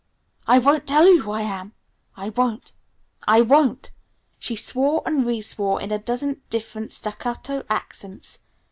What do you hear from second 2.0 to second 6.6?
I won't! I won't!" she swore and reswore in a dozen